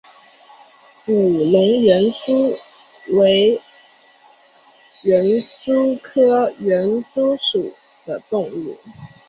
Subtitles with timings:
[1.05, 1.13] 武
[1.51, 2.57] 隆园蛛
[3.15, 3.61] 为
[5.03, 5.23] 园
[5.63, 7.71] 蛛科园蛛属
[8.03, 8.75] 的动物。